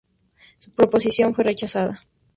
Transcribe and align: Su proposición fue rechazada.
Su 0.57 0.71
proposición 0.71 1.35
fue 1.35 1.43
rechazada. 1.43 2.01